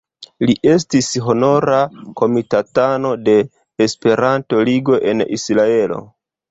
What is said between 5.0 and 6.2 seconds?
en Israelo.